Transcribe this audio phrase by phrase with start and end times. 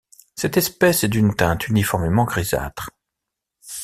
[0.35, 2.89] Cette espèce est d'une teinte uniformément grisâtre.